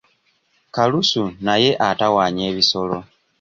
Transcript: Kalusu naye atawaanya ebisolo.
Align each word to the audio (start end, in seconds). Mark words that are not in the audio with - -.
Kalusu 0.75 1.23
naye 1.45 1.69
atawaanya 1.89 2.43
ebisolo. 2.51 2.97